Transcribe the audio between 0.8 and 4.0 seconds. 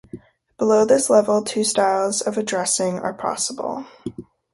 this level, two styles of addressing are possible.